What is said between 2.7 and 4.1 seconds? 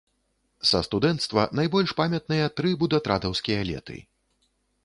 будатрадаўскія леты.